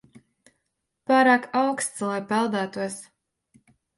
[1.11, 2.97] Pārāk auksts, lai peldētos.